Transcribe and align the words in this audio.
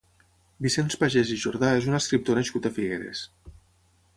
Vicenç 0.65 0.95
Pagès 1.01 1.33
i 1.35 1.37
Jordà 1.43 1.69
és 1.81 1.91
un 1.91 1.99
escriptor 1.99 2.41
nascut 2.41 2.69
a 2.71 2.73
Figueres. 2.79 3.23